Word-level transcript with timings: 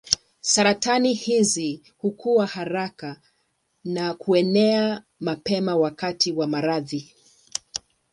Saratani 0.41 1.13
hizi 1.13 1.81
hukua 1.97 2.45
haraka 2.45 3.21
na 3.83 4.13
kuenea 4.13 5.03
mapema 5.19 5.75
wakati 5.75 6.31
wa 6.31 6.47
maradhi. 6.47 7.15